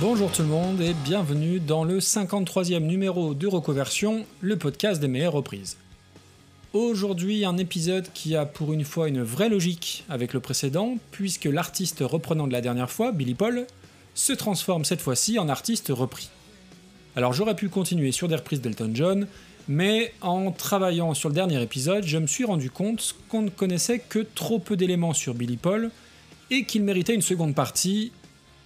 [0.00, 5.08] Bonjour tout le monde et bienvenue dans le 53e numéro de Recoversion, le podcast des
[5.08, 5.76] meilleures reprises.
[6.72, 11.44] Aujourd'hui un épisode qui a pour une fois une vraie logique avec le précédent, puisque
[11.44, 13.66] l'artiste reprenant de la dernière fois, Billy Paul,
[14.14, 16.30] se transforme cette fois-ci en artiste repris.
[17.14, 19.26] Alors j'aurais pu continuer sur des reprises d'Elton John,
[19.68, 23.98] mais en travaillant sur le dernier épisode, je me suis rendu compte qu'on ne connaissait
[23.98, 25.90] que trop peu d'éléments sur Billy Paul
[26.50, 28.12] et qu'il méritait une seconde partie,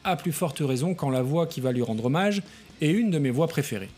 [0.04, 2.42] à plus forte raison quand la voix qui va lui rendre hommage
[2.80, 3.90] est une de mes voix préférées.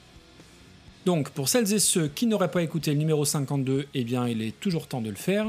[1.04, 4.42] Donc pour celles et ceux qui n'auraient pas écouté le numéro 52, eh bien il
[4.42, 5.46] est toujours temps de le faire,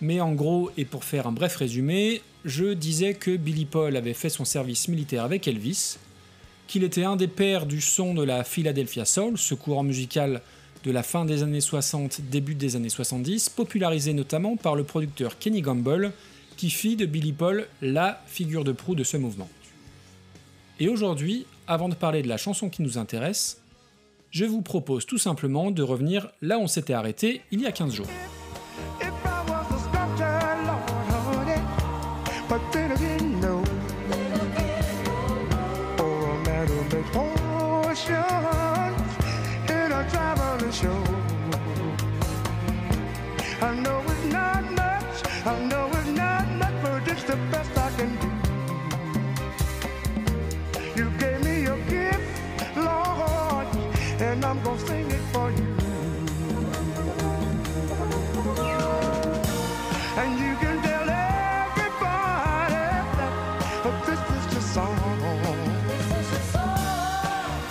[0.00, 4.14] mais en gros et pour faire un bref résumé, je disais que Billy Paul avait
[4.14, 5.96] fait son service militaire avec Elvis,
[6.68, 10.42] qu'il était un des pères du son de la Philadelphia Soul, ce courant musical
[10.84, 15.38] de la fin des années 60, début des années 70, popularisé notamment par le producteur
[15.38, 16.12] Kenny Gamble,
[16.56, 19.48] qui fit de Billy Paul la figure de proue de ce mouvement.
[20.82, 23.62] Et aujourd'hui, avant de parler de la chanson qui nous intéresse,
[24.30, 27.72] je vous propose tout simplement de revenir là où on s'était arrêté il y a
[27.72, 28.06] 15 jours.
[54.50, 55.68] I'm gonna sing it for you.
[60.20, 62.74] And you can tell everybody
[63.84, 64.96] that this is your song.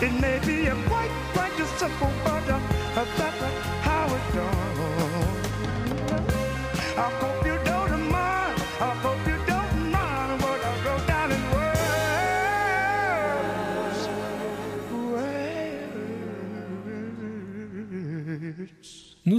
[0.02, 2.60] It may be a quite, quite just simple, but uh,
[2.96, 3.42] that's
[3.84, 4.99] how it goes.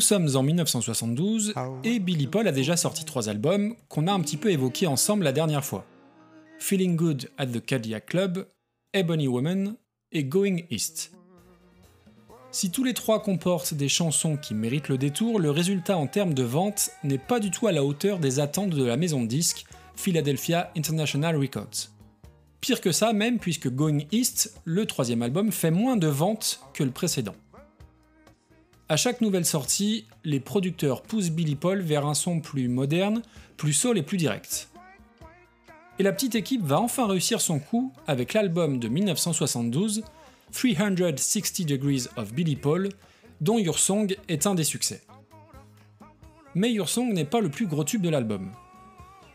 [0.01, 1.53] Nous sommes en 1972
[1.85, 5.25] et Billy Paul a déjà sorti trois albums qu'on a un petit peu évoqués ensemble
[5.25, 5.85] la dernière fois.
[6.59, 8.47] Feeling Good at the Cadillac Club,
[8.95, 9.77] Ebony Woman
[10.11, 11.13] et Going East.
[12.51, 16.33] Si tous les trois comportent des chansons qui méritent le détour, le résultat en termes
[16.33, 19.29] de vente n'est pas du tout à la hauteur des attentes de la maison de
[19.29, 19.67] disques
[19.97, 21.91] Philadelphia International Records.
[22.63, 26.85] Pire que ça même puisque Going East, le troisième album, fait moins de ventes que
[26.85, 27.35] le précédent.
[28.91, 33.23] À chaque nouvelle sortie, les producteurs poussent Billy Paul vers un son plus moderne,
[33.57, 34.69] plus soul et plus direct.
[36.01, 40.03] Et la petite équipe va enfin réussir son coup avec l'album de 1972,
[40.51, 42.89] 360 Degrees of Billy Paul,
[43.41, 45.03] dont Your Song est un des succès.
[46.57, 48.51] Mais Your Song n'est pas le plus gros tube de l'album.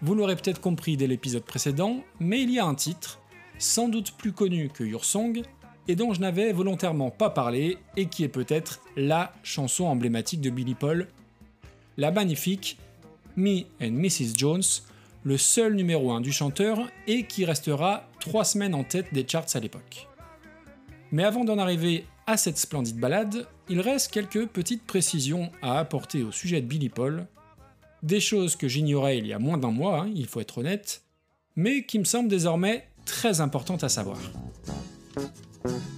[0.02, 3.22] Vous l'aurez peut-être compris dès l'épisode précédent, mais il y a un titre,
[3.58, 5.44] sans doute plus connu que Your Song,
[5.88, 10.50] et dont je n'avais volontairement pas parlé, et qui est peut-être la chanson emblématique de
[10.50, 11.08] Billy Paul,
[11.98, 12.78] la magnifique
[13.36, 14.36] Me and Mrs.
[14.36, 14.64] Jones,
[15.24, 19.56] le seul numéro 1 du chanteur, et qui restera 3 semaines en tête des charts
[19.56, 20.08] à l'époque.
[21.12, 26.24] Mais avant d'en arriver à cette splendide balade, il reste quelques petites précisions à apporter
[26.24, 27.28] au sujet de Billy Paul,
[28.04, 31.04] des choses que j'ignorais il y a moins d'un mois, hein, il faut être honnête,
[31.56, 34.18] mais qui me semblent désormais très importantes à savoir.
[35.66, 35.96] Música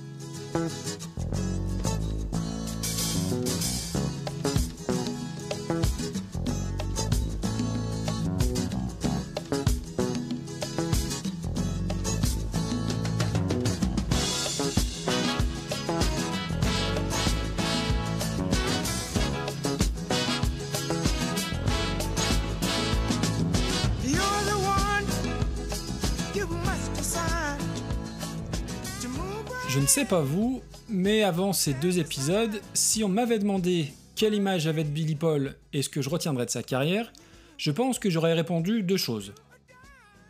[29.77, 34.33] Je ne sais pas vous, mais avant ces deux épisodes, si on m'avait demandé quelle
[34.33, 37.13] image j'avais de Billy Paul et ce que je retiendrais de sa carrière,
[37.57, 39.33] je pense que j'aurais répondu deux choses.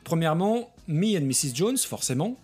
[0.04, 1.56] Premièrement, Me and Mrs.
[1.56, 2.36] Jones, forcément,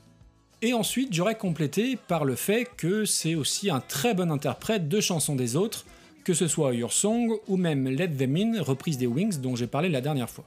[0.62, 5.02] et ensuite j'aurais complété par le fait que c'est aussi un très bon interprète de
[5.02, 5.86] chansons des autres,
[6.24, 9.68] que ce soit Your Song ou même Let Them In, reprise des Wings dont j'ai
[9.68, 10.46] parlé la dernière fois.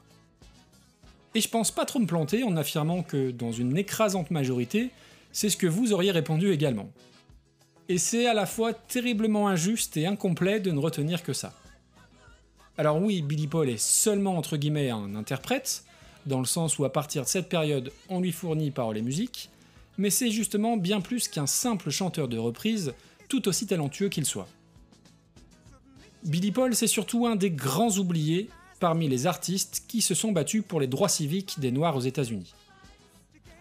[1.34, 4.90] Et je pense pas trop me planter en affirmant que dans une écrasante majorité,
[5.36, 6.88] c'est ce que vous auriez répondu également.
[7.90, 11.52] Et c'est à la fois terriblement injuste et incomplet de ne retenir que ça.
[12.78, 15.84] Alors oui, Billy Paul est seulement entre guillemets un interprète,
[16.24, 19.50] dans le sens où à partir de cette période on lui fournit paroles et musique,
[19.98, 22.94] mais c'est justement bien plus qu'un simple chanteur de reprise,
[23.28, 24.48] tout aussi talentueux qu'il soit.
[26.24, 28.48] Billy Paul, c'est surtout un des grands oubliés
[28.80, 32.54] parmi les artistes qui se sont battus pour les droits civiques des Noirs aux États-Unis.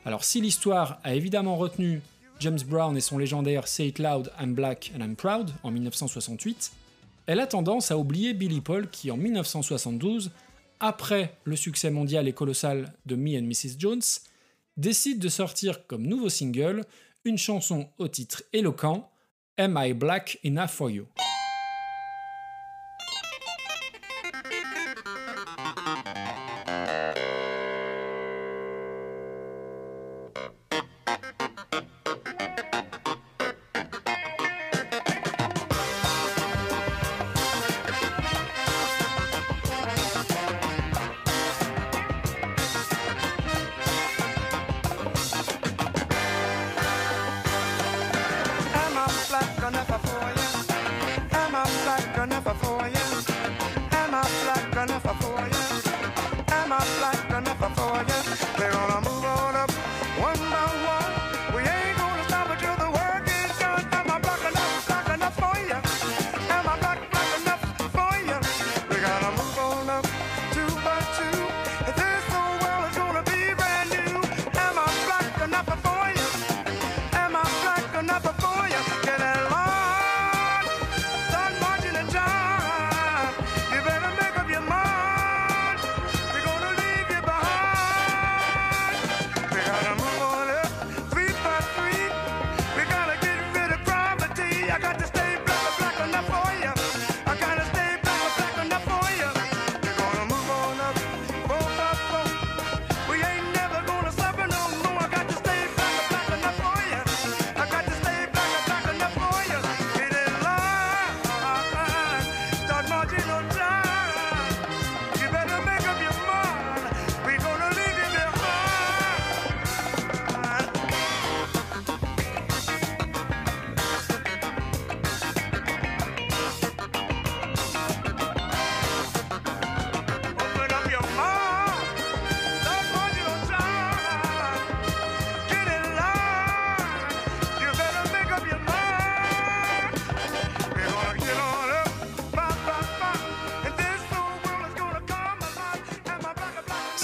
[0.06, 2.00] Alors si l'histoire a évidemment retenu
[2.40, 6.72] James Brown et son légendaire Say It Loud, I'm Black and I'm Proud en 1968,
[7.25, 10.31] elle a tendance à oublier Billy Paul qui en 1972,
[10.80, 13.80] après le succès mondial et colossal de Me and Mrs.
[13.80, 14.02] Jones,
[14.78, 16.84] décide de sortir comme nouveau single
[17.24, 19.10] une chanson au titre éloquent
[19.58, 21.06] Am I Black Enough for You?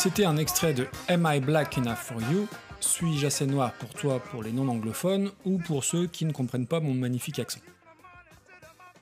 [0.04, 2.48] C'était un extrait de Am I Black Enough for You?
[2.80, 6.80] Suis-je assez noir pour toi pour les non-anglophones ou pour ceux qui ne comprennent pas
[6.80, 7.60] mon magnifique accent?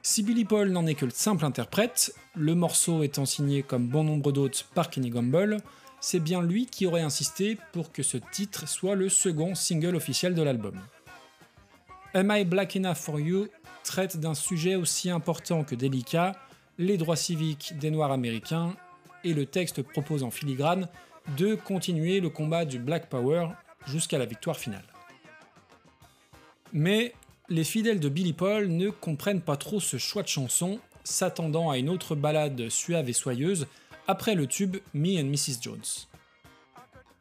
[0.01, 4.03] Si Billy Paul n'en est que le simple interprète, le morceau étant signé comme bon
[4.03, 5.61] nombre d'autres par Kenny Gamble,
[6.01, 10.35] c'est bien lui qui aurait insisté pour que ce titre soit le second single officiel
[10.35, 10.75] de l'album.
[12.13, 13.47] Am I Black Enough for You
[13.85, 16.35] traite d'un sujet aussi important que délicat,
[16.77, 18.75] les droits civiques des Noirs américains
[19.23, 20.87] et le texte propose en filigrane
[21.37, 23.49] de continuer le combat du Black Power
[23.85, 24.85] jusqu'à la victoire finale.
[26.73, 27.13] Mais
[27.49, 31.77] les fidèles de Billy Paul ne comprennent pas trop ce choix de chanson, s'attendant à
[31.77, 33.67] une autre ballade suave et soyeuse
[34.07, 35.61] après le tube Me and Mrs.
[35.61, 36.07] Jones.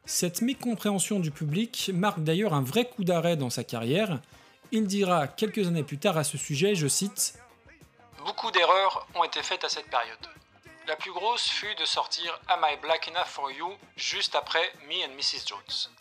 [0.05, 4.19] Cette mécompréhension du public marque d'ailleurs un vrai coup d'arrêt dans sa carrière.
[4.71, 7.35] Il dira quelques années plus tard à ce sujet, je cite
[8.25, 10.38] Beaucoup d'erreurs ont été faites à cette période.
[10.89, 15.05] La plus grosse fut de sortir Am I Black Enough for You juste après Me
[15.05, 15.45] and Mrs.
[15.45, 15.93] Jones.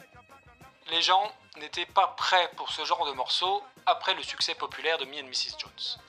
[0.91, 5.05] Les gens n'étaient pas prêts pour ce genre de morceau après le succès populaire de
[5.05, 5.59] Me and Mrs.
[5.59, 6.01] Jones.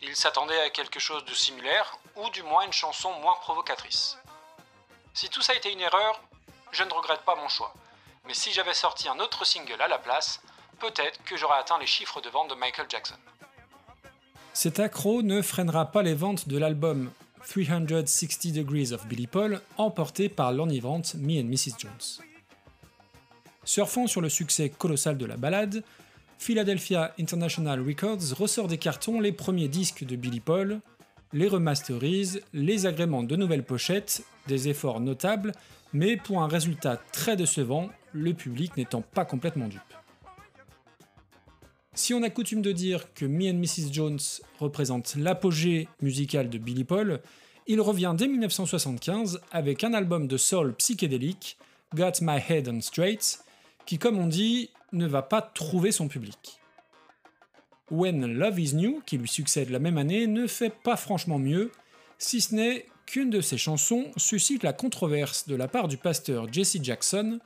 [0.00, 4.16] Ils s'attendaient à quelque chose de similaire, ou du moins une chanson moins provocatrice.
[5.12, 6.20] Si tout ça a été une erreur,
[6.70, 7.74] je ne regrette pas mon choix.
[8.26, 10.40] Mais si j'avais sorti un autre single à la place,
[10.78, 13.18] peut-être que j'aurais atteint les chiffres de vente de Michael Jackson.
[14.52, 17.10] Cet accro ne freinera pas les ventes de l'album
[17.48, 21.74] 360 Degrees of Billy Paul, emporté par l'enivrante Me and Mrs.
[21.78, 22.24] Jones.
[23.64, 25.82] Surfant sur le succès colossal de la ballade,
[26.38, 30.80] Philadelphia International Records ressort des cartons les premiers disques de Billy Paul,
[31.32, 35.52] les remasterise, les agréments de nouvelles pochettes, des efforts notables,
[35.92, 39.80] mais pour un résultat très décevant, le public n'étant pas complètement dupe.
[41.96, 43.92] Si on a coutume de dire que Me and Mrs.
[43.92, 44.18] Jones
[44.58, 47.20] représente l'apogée musicale de Billy Paul,
[47.68, 51.56] il revient dès 1975 avec un album de soul psychédélique,
[51.94, 53.38] Got My Head on Straight,
[53.86, 56.58] qui, comme on dit, ne va pas trouver son public.
[57.92, 61.70] When Love Is New, qui lui succède la même année, ne fait pas franchement mieux,
[62.18, 66.52] si ce n'est qu'une de ses chansons suscite la controverse de la part du pasteur
[66.52, 67.38] Jesse Jackson,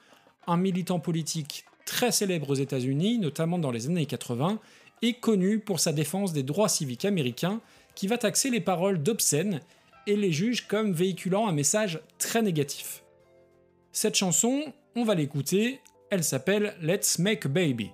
[0.46, 4.60] un militant politique très célèbre aux États-Unis, notamment dans les années 80,
[5.00, 7.62] et connu pour sa défense des droits civiques américains,
[7.94, 9.60] qui va taxer les paroles d'obscènes
[10.06, 13.02] et les juge comme véhiculant un message très négatif.
[13.90, 14.62] Cette chanson,
[14.96, 15.80] on va l'écouter,
[16.10, 17.90] Elle s'appelle Let's Make a Baby.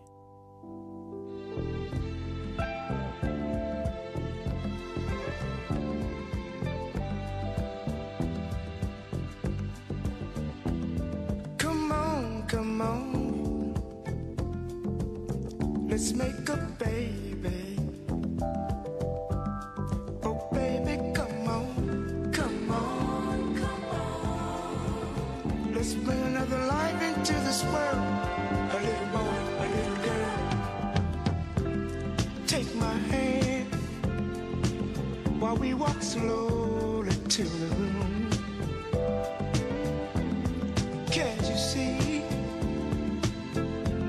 [41.14, 42.22] Can't you see?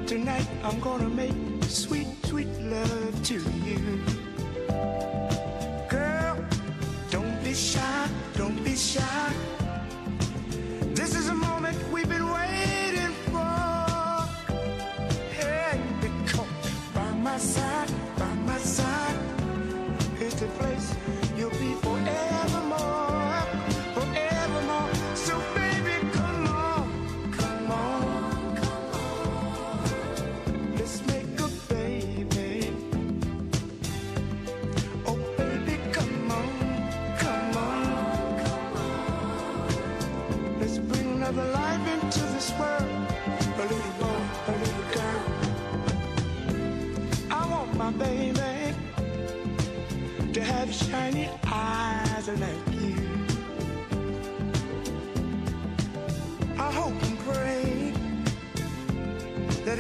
[0.08, 1.34] Tonight I'm gonna make
[1.64, 3.80] sweet, sweet love to you.
[5.88, 6.38] Girl,
[7.10, 9.55] don't be shy, don't be shy.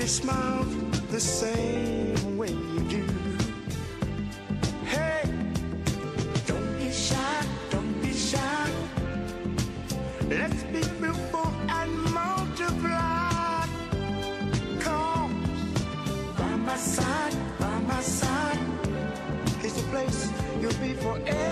[0.05, 0.67] That he smiles
[1.09, 3.03] the same way you do.
[4.85, 5.23] Hey,
[6.45, 8.69] don't be shy, don't be shy.
[10.29, 13.65] Let's be fruitful and multiply.
[14.79, 15.33] Come
[16.37, 18.59] by my side, by my side
[19.63, 20.29] is the place
[20.61, 21.44] you'll be forevermore,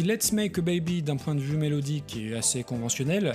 [0.00, 3.34] Si Let's Make a Baby d'un point de vue mélodique est assez conventionnel,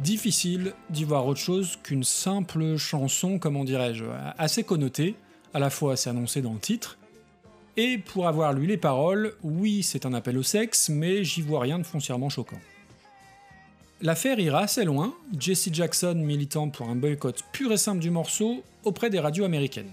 [0.00, 4.06] difficile d'y voir autre chose qu'une simple chanson, comment dirais-je,
[4.36, 5.14] assez connotée,
[5.54, 6.98] à la fois c'est annoncé dans le titre,
[7.76, 11.60] et pour avoir lu les paroles, oui c'est un appel au sexe, mais j'y vois
[11.60, 12.58] rien de foncièrement choquant.
[14.00, 18.64] L'affaire ira assez loin, Jesse Jackson militant pour un boycott pur et simple du morceau
[18.82, 19.92] auprès des radios américaines.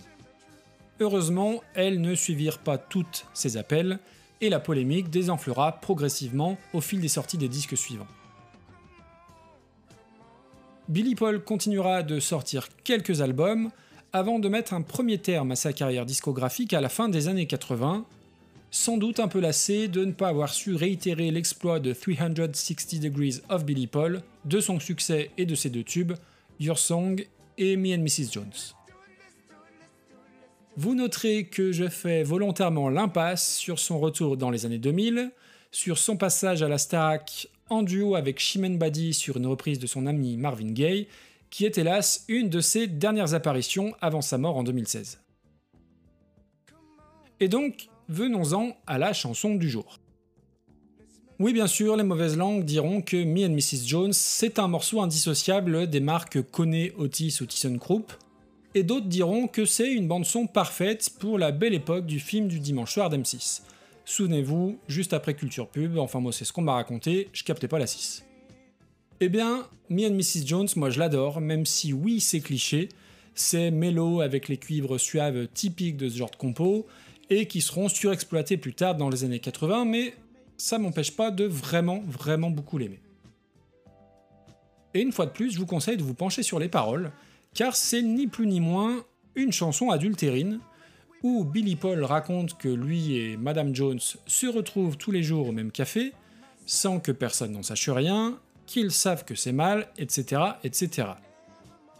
[1.01, 3.99] Heureusement, elles ne suivirent pas toutes ces appels,
[4.41, 8.07] et la polémique désenflera progressivement au fil des sorties des disques suivants.
[10.87, 13.69] Billy Paul continuera de sortir quelques albums
[14.11, 17.45] avant de mettre un premier terme à sa carrière discographique à la fin des années
[17.45, 18.05] 80,
[18.71, 23.41] sans doute un peu lassé de ne pas avoir su réitérer l'exploit de 360 Degrees
[23.49, 26.13] of Billy Paul, de son succès et de ses deux tubes,
[26.59, 27.23] Your Song
[27.57, 28.31] et Me and Mrs.
[28.31, 28.78] Jones.
[30.81, 35.29] Vous noterez que je fais volontairement l'impasse sur son retour dans les années 2000,
[35.71, 39.87] sur son passage à la Starac en duo avec Chimène Badi sur une reprise de
[39.87, 41.09] son ami Marvin Gaye,
[41.49, 45.19] qui est hélas une de ses dernières apparitions avant sa mort en 2016.
[47.41, 49.99] Et donc, venons-en à la chanson du jour.
[51.39, 53.85] Oui, bien sûr, les mauvaises langues diront que Me and Mrs.
[53.85, 58.13] Jones, c'est un morceau indissociable des marques Kone, Otis ou ThyssenKrupp,
[58.75, 62.59] et d'autres diront que c'est une bande-son parfaite pour la belle époque du film du
[62.59, 63.61] dimanche soir d'M6.
[64.05, 67.79] Souvenez-vous, juste après Culture Pub, enfin moi c'est ce qu'on m'a raconté, je captais pas
[67.79, 68.25] la 6.
[69.21, 70.47] Eh bien, Me and Mrs.
[70.47, 72.89] Jones, moi je l'adore, même si oui c'est cliché,
[73.35, 76.87] c'est mélo avec les cuivres suaves typiques de ce genre de compo,
[77.29, 80.13] et qui seront surexploités plus tard dans les années 80, mais
[80.57, 82.99] ça m'empêche pas de vraiment, vraiment beaucoup l'aimer.
[84.93, 87.11] Et une fois de plus, je vous conseille de vous pencher sur les paroles,
[87.59, 89.03] car c'est ni plus ni moins
[89.35, 90.61] une chanson adultérine,
[91.23, 95.51] où Billy Paul raconte que lui et Madame Jones se retrouvent tous les jours au
[95.51, 96.13] même café,
[96.65, 101.09] sans que personne n'en sache rien, qu'ils savent que c'est mal, etc., etc.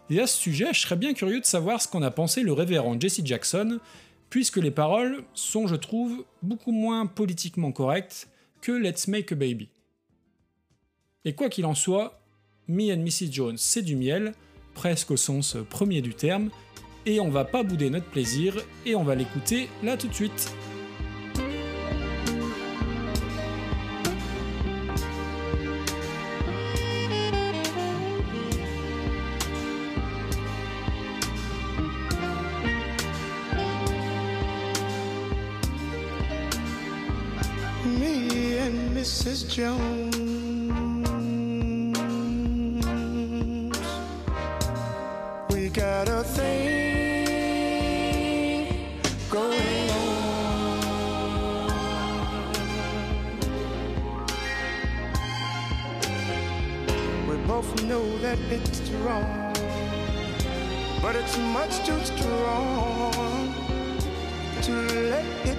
[0.09, 2.53] Et à ce sujet, je serais bien curieux de savoir ce qu'en a pensé le
[2.53, 3.81] révérend Jesse Jackson,
[4.29, 8.29] puisque les paroles sont, je trouve, beaucoup moins politiquement correctes
[8.61, 9.67] que Let's Make a Baby.
[11.25, 12.21] Et quoi qu'il en soit,
[12.69, 13.33] Me and Mrs.
[13.33, 14.33] Jones, c'est du miel,
[14.79, 16.49] presque au sens premier du terme,
[17.05, 18.55] et on va pas bouder notre plaisir,
[18.85, 20.53] et on va l'écouter là tout de suite.
[58.99, 59.53] Wrong,
[61.01, 63.53] but it's much too strong
[64.61, 64.71] to
[65.09, 65.58] let it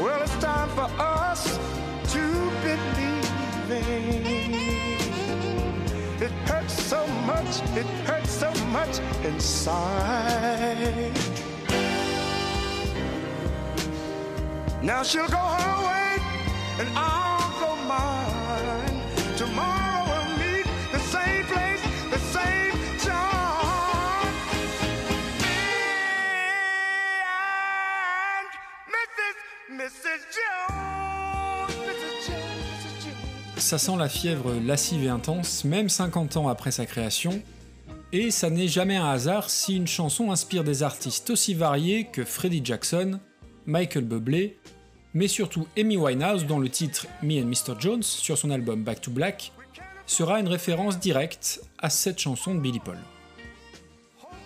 [0.00, 1.58] Well, it's time for us
[2.12, 3.26] to believe.
[6.22, 11.12] It hurts so much, it hurts so much inside.
[14.82, 16.18] Now she'll go her way
[16.78, 17.25] and I'll
[33.66, 37.42] Ça sent la fièvre lascive et intense, même 50 ans après sa création,
[38.12, 42.22] et ça n'est jamais un hasard si une chanson inspire des artistes aussi variés que
[42.22, 43.18] Freddie Jackson,
[43.66, 44.56] Michael Bublé,
[45.14, 47.74] mais surtout Amy Winehouse dont le titre Me and Mr.
[47.76, 49.50] Jones sur son album Back to Black
[50.06, 52.98] sera une référence directe à cette chanson de Billy Paul.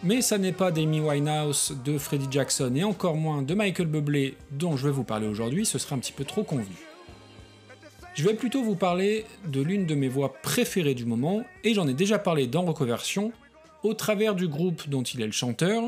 [0.02, 4.38] Mais ça n'est pas d'Amy Winehouse, de Freddie Jackson et encore moins de Michael Bublé
[4.50, 6.89] dont je vais vous parler aujourd'hui, ce serait un petit peu trop convenu.
[8.14, 11.86] Je vais plutôt vous parler de l'une de mes voix préférées du moment, et j'en
[11.86, 13.32] ai déjà parlé dans Reconversion,
[13.82, 15.84] au travers du groupe dont il est le chanteur,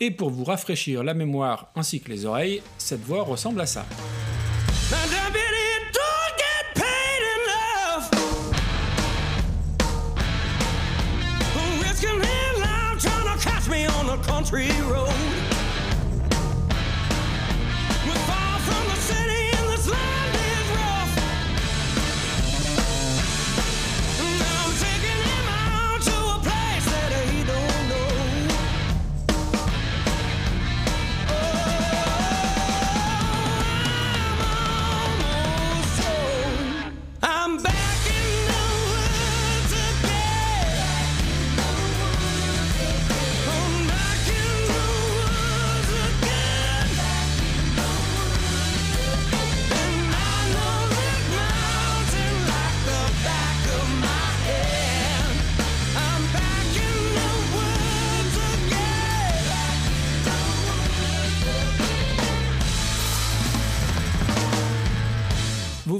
[0.00, 3.84] et pour vous rafraîchir la mémoire ainsi que les oreilles, cette voix ressemble à ça.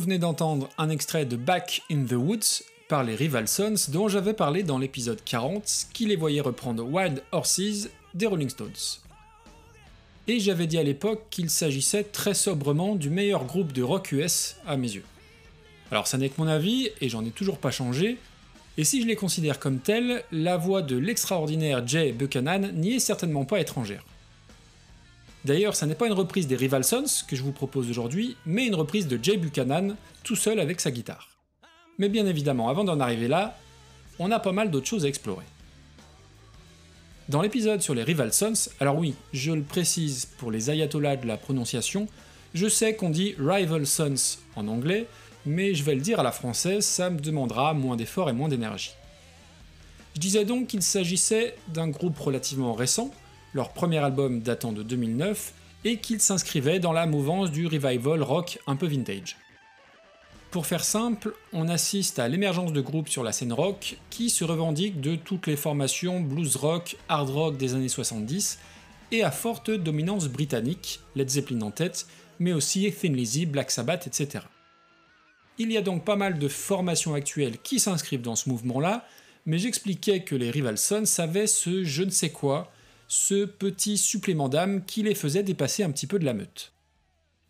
[0.04, 4.34] Venez d'entendre un extrait de Back in the Woods par les Rival Sons dont j'avais
[4.34, 9.00] parlé dans l'épisode 40 qui les voyait reprendre Wild Horses des Rolling Stones.
[10.28, 14.56] Et j'avais dit à l'époque qu'il s'agissait très sobrement du meilleur groupe de rock US
[14.66, 15.04] à mes yeux.
[15.90, 18.18] Alors ça n'est que mon avis et j'en ai toujours pas changé,
[18.76, 23.00] et si je les considère comme tels, la voix de l'extraordinaire Jay Buchanan n'y est
[23.00, 24.04] certainement pas étrangère.
[25.44, 28.66] D'ailleurs, ça n'est pas une reprise des Rival Sons que je vous propose aujourd'hui, mais
[28.66, 31.28] une reprise de Jay Buchanan, tout seul avec sa guitare.
[31.98, 33.58] Mais bien évidemment, avant d'en arriver là,
[34.18, 35.44] on a pas mal d'autres choses à explorer.
[37.28, 41.26] Dans l'épisode sur les Rival Sons, alors oui, je le précise pour les ayatollahs de
[41.26, 42.08] la prononciation,
[42.54, 45.06] je sais qu'on dit Rival Sons en anglais,
[45.44, 48.48] mais je vais le dire à la française, ça me demandera moins d'efforts et moins
[48.48, 48.92] d'énergie.
[50.14, 53.10] Je disais donc qu'il s'agissait d'un groupe relativement récent,
[53.54, 58.58] leur premier album datant de 2009, et qu'il s'inscrivait dans la mouvance du revival rock
[58.66, 59.36] un peu vintage.
[60.50, 64.44] Pour faire simple, on assiste à l'émergence de groupes sur la scène rock qui se
[64.44, 68.58] revendiquent de toutes les formations blues rock, hard rock des années 70
[69.10, 72.06] et à forte dominance britannique, Led Zeppelin en tête,
[72.38, 74.44] mais aussi Thin Lizzy, Black Sabbath, etc.
[75.58, 79.06] Il y a donc pas mal de formations actuelles qui s'inscrivent dans ce mouvement-là,
[79.46, 82.72] mais j'expliquais que les Rival Sons avaient ce je ne sais quoi,
[83.14, 86.72] ce petit supplément d'âme qui les faisait dépasser un petit peu de la meute.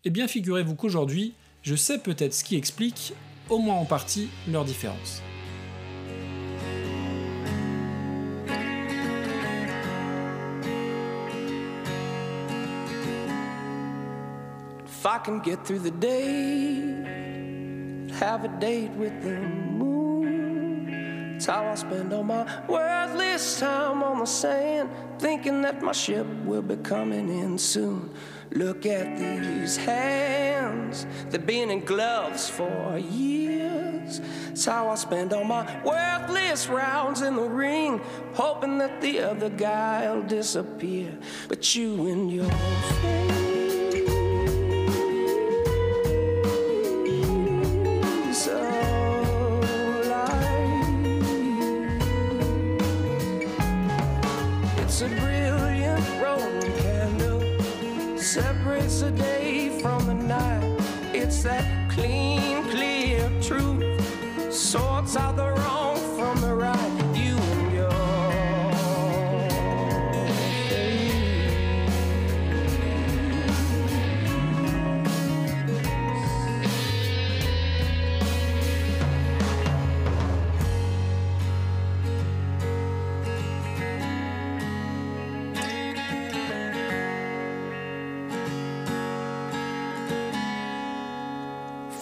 [0.03, 3.13] Eh bien figurez-vous qu'aujourd'hui, je sais peut-être ce qui explique,
[3.49, 5.23] au moins en partie, leur différence.
[21.45, 26.25] It's how I spend all my worthless time on the sand, thinking that my ship
[26.43, 28.09] will be coming in soon.
[28.49, 34.21] Look at these hands, they've been in gloves for years.
[34.49, 38.01] It's how I spend all my worthless rounds in the ring,
[38.33, 41.15] hoping that the other guy'll disappear.
[41.47, 43.44] But you and your face
[59.05, 60.79] the day from the night.
[61.13, 61.84] It's that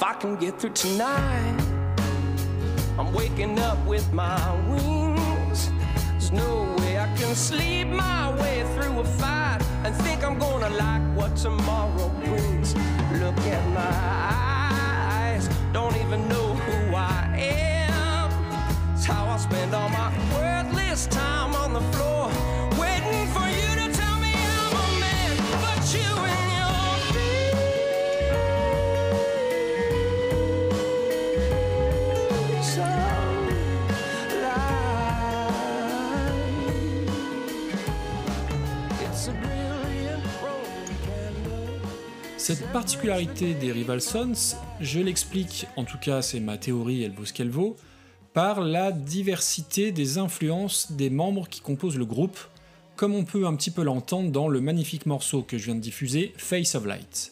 [0.03, 1.57] I can get through tonight,
[2.99, 4.37] I'm waking up with my
[4.67, 5.71] wings.
[6.11, 10.69] There's no way I can sleep my way through a fight and think I'm gonna
[10.71, 12.75] like what tomorrow brings.
[13.13, 13.95] Look at my
[15.31, 18.29] eyes, don't even know who I am.
[18.93, 22.22] It's how I spend all my worthless time on the floor,
[42.43, 47.23] Cette particularité des Rival Sons, je l'explique, en tout cas c'est ma théorie, elle vaut
[47.23, 47.77] ce qu'elle vaut,
[48.33, 52.37] par la diversité des influences des membres qui composent le groupe,
[52.97, 55.79] comme on peut un petit peu l'entendre dans le magnifique morceau que je viens de
[55.79, 57.31] diffuser, Face of Light.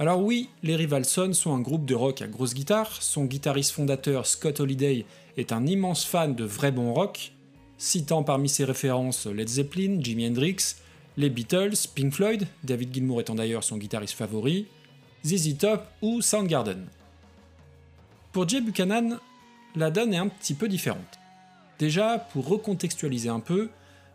[0.00, 3.70] Alors oui, les Rival Sons sont un groupe de rock à grosse guitare, son guitariste
[3.70, 7.30] fondateur Scott Holiday est un immense fan de vrai bon rock,
[7.78, 10.74] citant parmi ses références Led Zeppelin, Jimi Hendrix,
[11.16, 14.66] les Beatles, Pink Floyd, David Gilmour étant d'ailleurs son guitariste favori,
[15.24, 16.86] ZZ Top ou Soundgarden.
[18.32, 19.18] Pour Jay Buchanan,
[19.76, 21.18] la donne est un petit peu différente.
[21.78, 23.68] Déjà, pour recontextualiser un peu,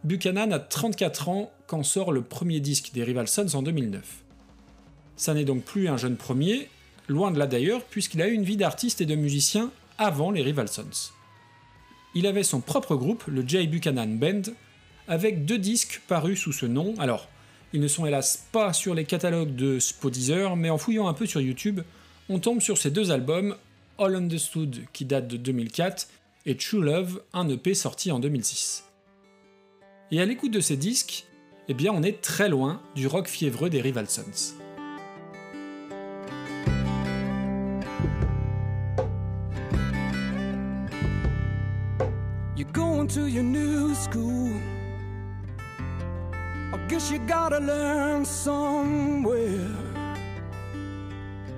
[0.03, 4.23] Buchanan a 34 ans quand sort le premier disque des Rival Sons en 2009.
[5.17, 6.69] Ça n'est donc plus un jeune premier,
[7.07, 10.41] loin de là d'ailleurs, puisqu'il a eu une vie d'artiste et de musicien avant les
[10.41, 11.11] Rival Sons.
[12.15, 14.43] Il avait son propre groupe, le Jay Buchanan Band,
[15.07, 16.93] avec deux disques parus sous ce nom.
[16.99, 17.27] Alors,
[17.73, 21.25] ils ne sont hélas pas sur les catalogues de Spodeezer, mais en fouillant un peu
[21.25, 21.81] sur YouTube,
[22.29, 23.55] on tombe sur ces deux albums,
[23.99, 26.07] All Understood qui date de 2004
[26.45, 28.85] et True Love, un EP sorti en 2006.
[30.11, 31.25] Et à l'écoute de ces disques,
[31.67, 34.55] eh bien on est très loin du rock fiévreux des Rival Sons.
[46.73, 49.69] I guess you gotta learn somewhere.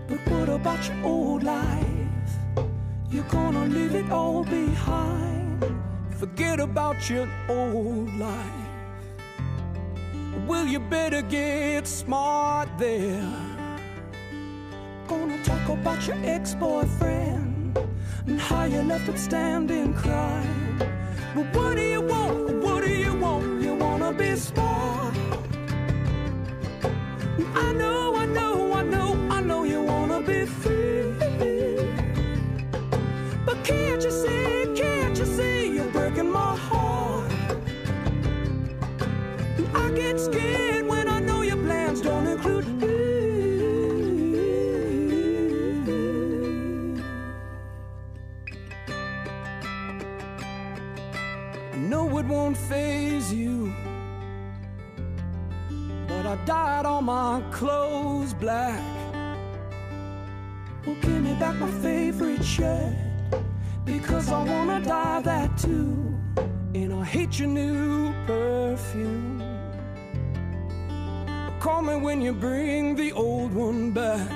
[0.07, 2.29] But what about your old life?
[3.09, 5.65] You're gonna leave it all behind.
[6.11, 8.69] Forget about your old life.
[10.47, 13.33] Well, you better get smart there.
[15.07, 17.79] Gonna talk about your ex boyfriend
[18.27, 20.77] and how you left him standing crying.
[21.33, 22.63] But what do you want?
[22.63, 23.63] What do you want?
[23.63, 24.78] You wanna be smart?
[27.69, 27.98] I know, I know,
[63.85, 66.13] because I wanna dye that too.
[66.73, 69.41] And I hate your new perfume.
[71.59, 74.29] Call me when you bring the old one back.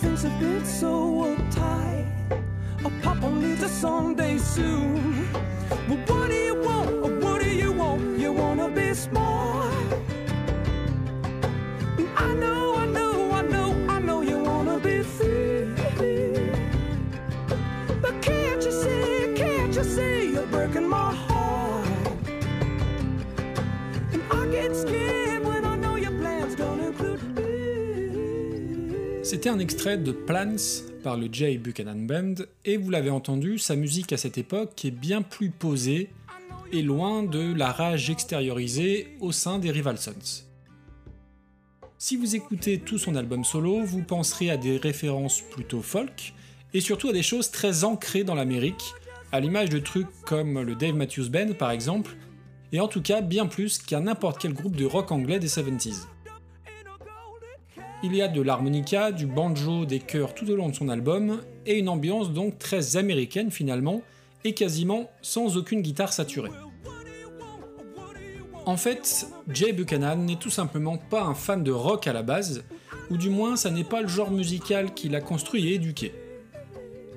[0.00, 2.06] Things have been so uptight.
[2.84, 5.28] A papa needs a Sunday soon.
[29.38, 30.56] C'était un extrait de Plans
[31.04, 34.90] par le Jay Buchanan Band, et vous l'avez entendu, sa musique à cette époque est
[34.90, 36.10] bien plus posée
[36.72, 40.42] et loin de la rage extériorisée au sein des Rival Sons.
[41.98, 46.34] Si vous écoutez tout son album solo, vous penserez à des références plutôt folk,
[46.74, 48.92] et surtout à des choses très ancrées dans l'Amérique,
[49.30, 52.16] à l'image de trucs comme le Dave Matthews Band par exemple,
[52.72, 56.08] et en tout cas bien plus qu'à n'importe quel groupe de rock anglais des 70s.
[58.04, 61.40] Il y a de l'harmonica, du banjo, des chœurs tout au long de son album,
[61.66, 64.02] et une ambiance donc très américaine finalement,
[64.44, 66.52] et quasiment sans aucune guitare saturée.
[68.66, 72.62] En fait, Jay Buchanan n'est tout simplement pas un fan de rock à la base,
[73.10, 76.12] ou du moins ça n'est pas le genre musical qu'il a construit et éduqué.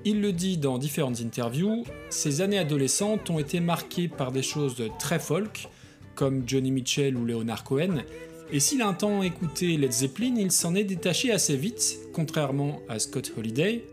[0.04, 4.84] Il le dit dans différentes interviews, ses années adolescentes ont été marquées par des choses
[4.98, 5.70] très folk,
[6.16, 8.00] comme Johnny Mitchell ou Leonard Cohen,
[8.52, 12.82] et s'il a un temps écouté Led Zeppelin, il s'en est détaché assez vite, contrairement
[12.90, 13.86] à Scott Holiday,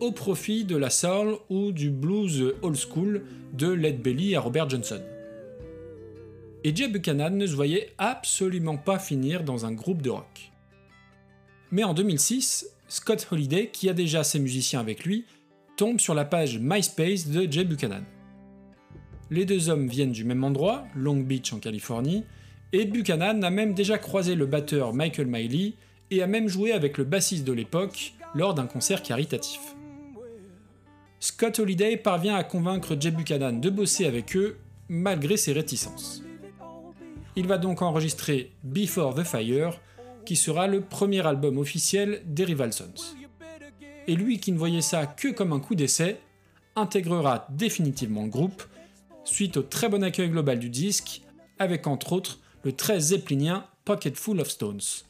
[0.00, 4.70] au profit de la soul ou du blues old school de Led Belly à Robert
[4.70, 5.02] Johnson.
[6.62, 10.52] Et Jay Buchanan ne se voyait absolument pas finir dans un groupe de rock.
[11.70, 15.24] Mais en 2006, Scott Holiday, qui a déjà ses musiciens avec lui,
[15.76, 18.04] tombe sur la page MySpace de Jay Buchanan.
[19.30, 22.24] Les deux hommes viennent du même endroit, Long Beach en Californie,
[22.72, 25.74] et Buchanan a même déjà croisé le batteur Michael Miley
[26.10, 29.60] et a même joué avec le bassiste de l'époque lors d'un concert caritatif.
[31.20, 36.22] Scott Holiday parvient à convaincre Jay Buchanan de bosser avec eux malgré ses réticences.
[37.36, 39.80] Il va donc enregistrer Before the Fire,
[40.24, 43.14] qui sera le premier album officiel des Rival Sons.
[44.06, 46.20] Et lui qui ne voyait ça que comme un coup d'essai,
[46.76, 48.62] intégrera définitivement le groupe,
[49.24, 51.22] suite au très bon accueil global du disque,
[51.58, 55.04] avec entre autres le très zeppelinien Pocket Full of Stones.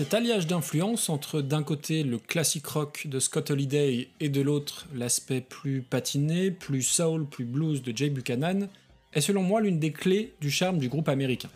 [0.00, 4.86] Cet alliage d'influences entre d'un côté le classic rock de Scott Holiday et de l'autre
[4.94, 8.70] l'aspect plus patiné, plus soul, plus blues de Jay Buchanan
[9.12, 11.50] est selon moi l'une des clés du charme du groupe américain.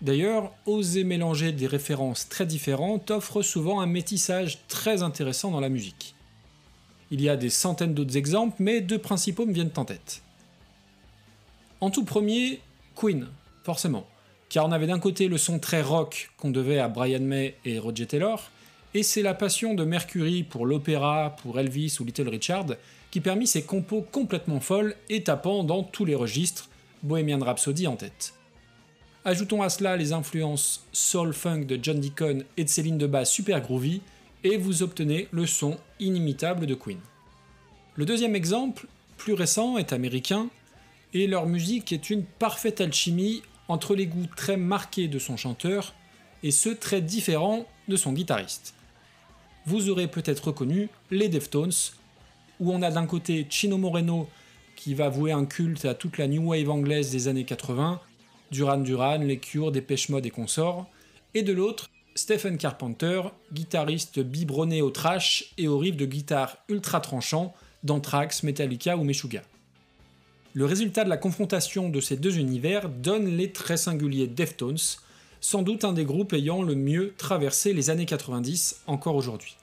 [0.00, 5.68] D'ailleurs, oser mélanger des références très différentes offre souvent un métissage très intéressant dans la
[5.68, 6.14] musique.
[7.10, 10.22] Il y a des centaines d'autres exemples, mais deux principaux me viennent en tête.
[11.82, 12.62] En tout premier,
[12.96, 13.28] Queen,
[13.64, 14.06] forcément,
[14.52, 17.78] car on avait d'un côté le son très rock qu'on devait à Brian May et
[17.78, 18.50] Roger Taylor,
[18.92, 22.66] et c'est la passion de Mercury pour l'opéra, pour Elvis ou Little Richard
[23.10, 26.68] qui permit ces compos complètement folles et tapant dans tous les registres,
[27.02, 28.34] Bohemian Rhapsody en tête.
[29.24, 33.32] Ajoutons à cela les influences soul funk de John Deacon et de Céline de basse
[33.32, 34.02] super groovy,
[34.44, 36.98] et vous obtenez le son inimitable de Queen.
[37.96, 38.86] Le deuxième exemple,
[39.16, 40.48] plus récent, est américain,
[41.14, 45.94] et leur musique est une parfaite alchimie entre les goûts très marqués de son chanteur
[46.42, 48.74] et ceux très différents de son guitariste.
[49.66, 51.72] Vous aurez peut-être reconnu les Deftones,
[52.58, 54.28] où on a d'un côté Chino Moreno
[54.76, 58.00] qui va vouer un culte à toute la new wave anglaise des années 80,
[58.50, 60.88] Duran Duran, les Cure, Dépêche Mode et consorts,
[61.34, 63.22] et de l'autre Stephen Carpenter,
[63.52, 69.42] guitariste biberonné au trash et au riff de guitare ultra tranchant d'Anthrax, Metallica ou Meshuggah.
[70.54, 74.76] Le résultat de la confrontation de ces deux univers donne les très singuliers Deftones,
[75.40, 79.56] sans doute un des groupes ayant le mieux traversé les années 90 encore aujourd'hui.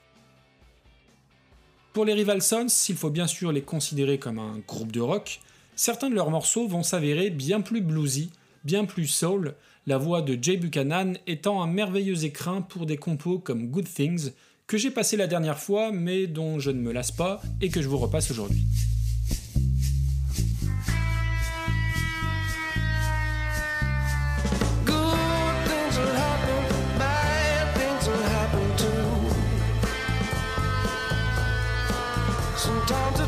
[1.92, 5.38] Pour les Rival Sons, s'il faut bien sûr les considérer comme un groupe de rock,
[5.76, 8.30] certains de leurs morceaux vont s'avérer bien plus bluesy,
[8.64, 9.54] bien plus soul,
[9.86, 14.32] la voix de Jay Buchanan étant un merveilleux écrin pour des compos comme Good Things,
[14.66, 17.80] que j'ai passé la dernière fois mais dont je ne me lasse pas et que
[17.80, 18.66] je vous repasse aujourd'hui.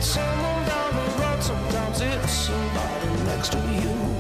[0.03, 4.12] someone down the road, sometimes it's somebody next to you.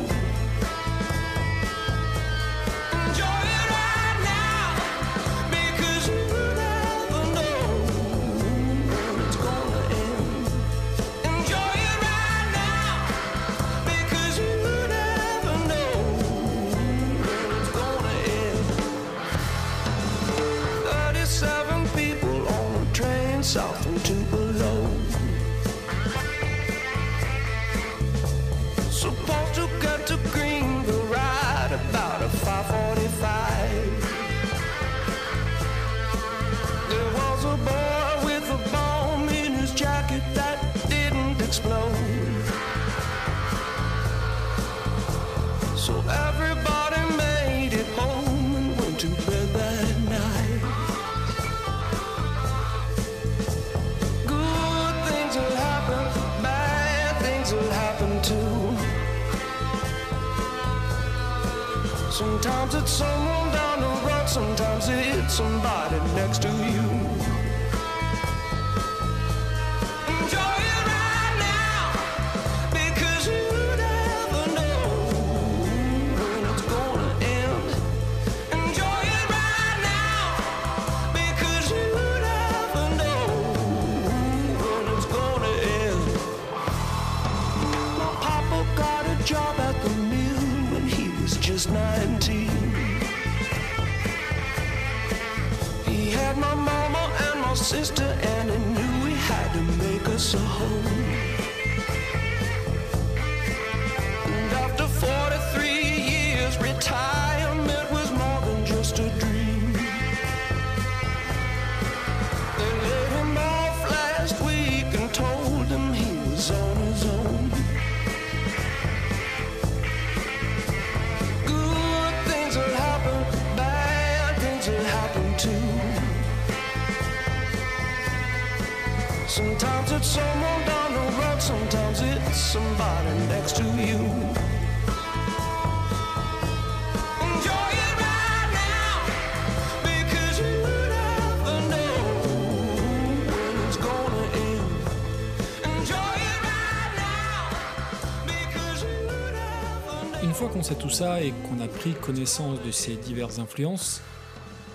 [151.02, 154.02] Et qu'on a pris connaissance de ces diverses influences,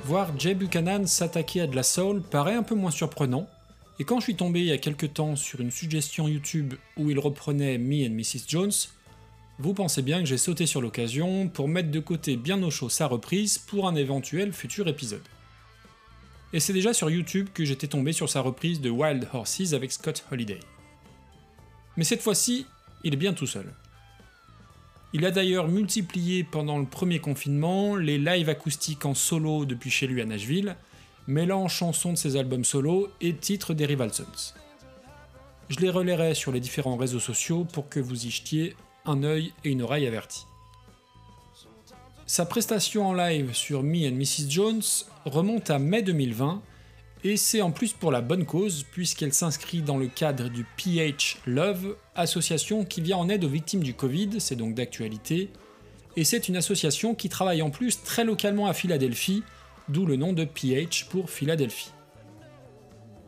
[0.03, 3.47] voir Jay Buchanan s'attaquer à de la soul paraît un peu moins surprenant,
[3.99, 7.09] et quand je suis tombé il y a quelques temps sur une suggestion YouTube où
[7.09, 8.43] il reprenait Me and Mrs.
[8.47, 8.73] Jones,
[9.59, 12.89] vous pensez bien que j'ai sauté sur l'occasion pour mettre de côté bien au chaud
[12.89, 15.27] sa reprise pour un éventuel futur épisode.
[16.51, 19.93] Et c'est déjà sur YouTube que j'étais tombé sur sa reprise de Wild Horses avec
[19.93, 20.59] Scott Holiday.
[21.95, 22.65] Mais cette fois-ci,
[23.05, 23.73] il est bien tout seul.
[25.13, 30.05] Il a d'ailleurs multiplié pendant le premier confinement les lives acoustiques en solo depuis chez
[30.05, 30.75] lui à Nashville,
[31.27, 34.53] mêlant chansons de ses albums solo et titres des Rival Sons.
[35.69, 39.53] Je les relayerai sur les différents réseaux sociaux pour que vous y jetiez un œil
[39.63, 40.45] et une oreille avertis.
[42.25, 44.49] Sa prestation en live sur Me and Mrs.
[44.49, 44.81] Jones
[45.23, 46.61] remonte à mai 2020
[47.27, 51.39] et c'est en plus pour la bonne cause puisqu'elle s'inscrit dans le cadre du PH
[51.45, 55.49] Love, association qui vient en aide aux victimes du Covid, c'est donc d'actualité,
[56.15, 59.43] et c'est une association qui travaille en plus très localement à Philadelphie,
[59.89, 61.91] d'où le nom de PH pour Philadelphie.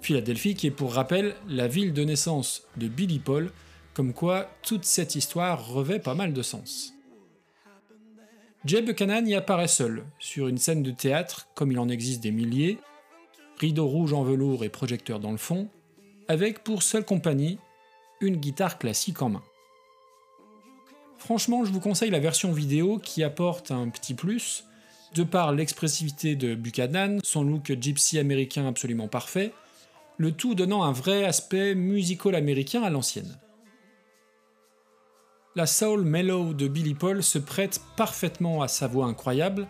[0.01, 3.51] Philadelphie qui est pour rappel la ville de naissance de Billy Paul,
[3.93, 6.93] comme quoi toute cette histoire revêt pas mal de sens.
[8.63, 12.31] Jay Buchanan y apparaît seul, sur une scène de théâtre, comme il en existe des
[12.31, 12.77] milliers,
[13.59, 15.69] rideau rouge en velours et projecteur dans le fond,
[16.27, 17.57] avec pour seule compagnie
[18.21, 19.43] une guitare classique en main.
[21.17, 24.65] Franchement, je vous conseille la version vidéo qui apporte un petit plus,
[25.15, 29.53] de par l'expressivité de Buchanan, son look gypsy américain absolument parfait,
[30.17, 33.37] le tout donnant un vrai aspect musical américain à l'ancienne
[35.59, 39.67] la soul mellow de Billy Paul se prête parfaitement à sa voix incroyable,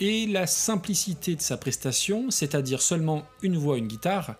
[0.00, 4.36] et la simplicité de sa prestation, c'est-à-dire seulement une voix, une guitare,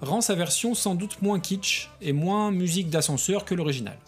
[0.00, 3.98] rend sa version sans doute moins kitsch et moins musique d'ascenseur que l'original.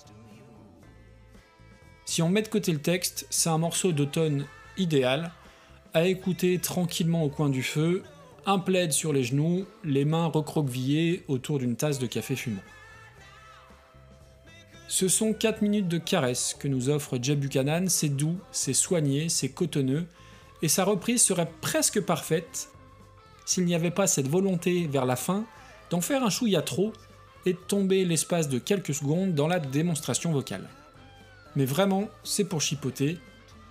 [2.05, 5.33] Si on met de côté le texte, c'est un morceau d'automne idéal,
[5.95, 8.03] à écouter tranquillement au coin du feu,
[8.45, 12.63] un plaid sur les genoux, les mains recroquevillées autour d'une tasse de café fumant.
[14.89, 19.29] Ce sont 4 minutes de caresse que nous offre Jeb Buchanan, c'est doux, c'est soigné,
[19.31, 20.07] c'est cotonneux,
[20.63, 22.69] et sa reprise serait presque parfaite
[23.45, 25.45] s'il n'y avait pas cette volonté vers la fin
[25.91, 26.93] d'en faire un chouïa trop
[27.45, 30.69] et de tomber l'espace de quelques secondes dans la démonstration vocale.
[31.57, 33.19] Mais vraiment, c'est pour chipoter,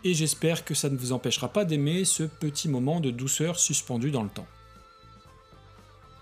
[0.04, 4.12] et j'espère que ça ne vous empêchera pas d'aimer ce petit moment de douceur suspendu
[4.12, 4.48] dans le temps.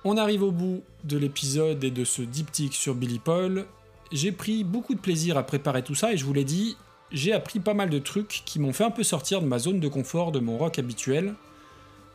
[0.05, 3.65] On arrive au bout de l'épisode et de ce diptyque sur Billy Paul,
[4.11, 6.77] j'ai pris beaucoup de plaisir à préparer tout ça et je vous l'ai dit,
[7.11, 9.79] j'ai appris pas mal de trucs qui m'ont fait un peu sortir de ma zone
[9.79, 11.35] de confort de mon rock habituel.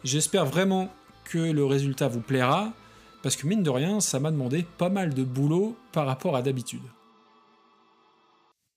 [0.05, 0.91] J'espère vraiment
[1.25, 2.73] que le résultat vous plaira,
[3.23, 6.43] parce que mine de rien, ça m'a demandé pas mal de boulot par rapport à
[6.43, 6.83] d'habitude.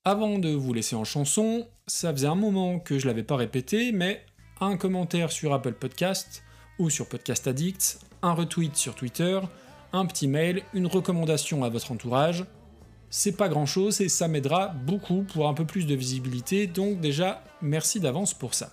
[0.04, 3.92] Avant de vous laisser en chanson, ça faisait un moment que je l'avais pas répété,
[3.92, 4.24] mais
[4.60, 6.42] un commentaire sur Apple Podcast
[6.78, 9.38] ou sur Podcast Addict, un retweet sur Twitter,
[9.92, 12.44] un petit mail, une recommandation à votre entourage,
[13.10, 17.00] c'est pas grand chose et ça m'aidera beaucoup pour un peu plus de visibilité, donc
[17.00, 18.72] déjà merci d'avance pour ça.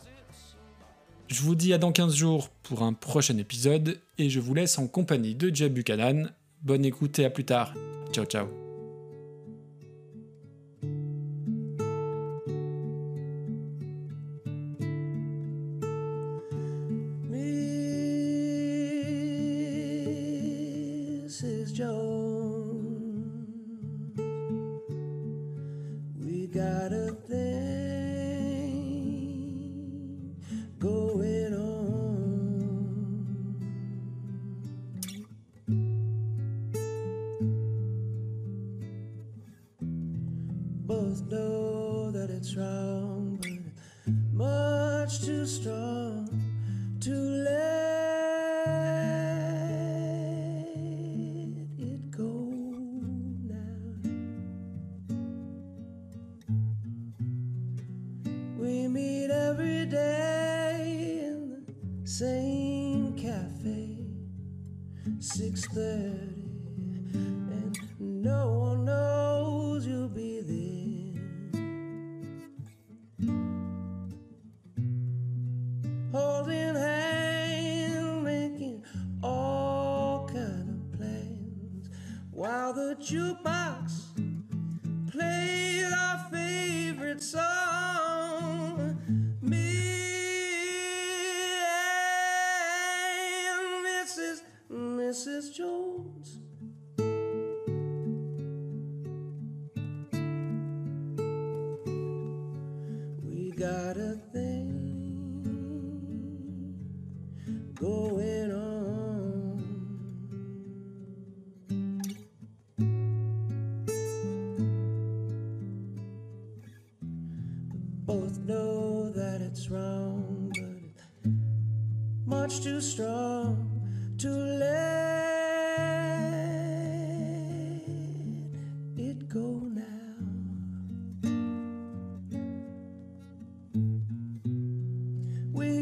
[1.27, 4.77] Je vous dis à dans 15 jours pour un prochain épisode et je vous laisse
[4.77, 6.31] en compagnie de Jeb Buchanan.
[6.61, 7.73] Bonne écoute et à plus tard.
[8.11, 8.64] Ciao ciao.
[65.37, 66.34] Six thirty,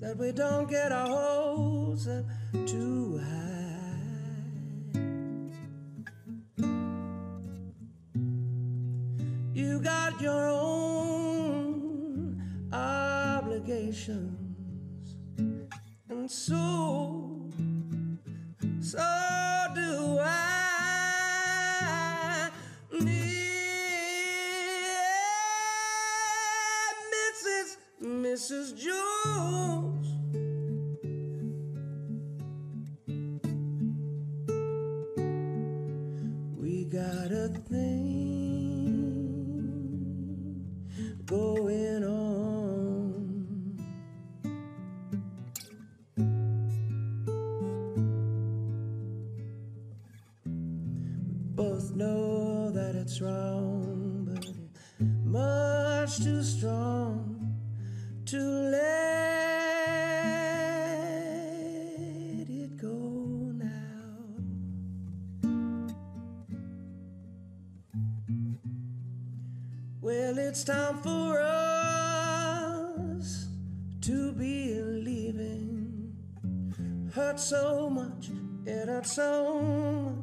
[0.00, 2.24] that we don't get our hopes up
[2.66, 3.61] too high.
[74.02, 76.12] to be leaving
[77.14, 78.30] hurt so much,
[78.66, 80.21] it hurt so much.